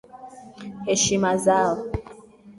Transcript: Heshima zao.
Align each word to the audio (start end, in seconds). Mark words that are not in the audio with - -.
Heshima 0.87 1.31
zao. 1.45 1.73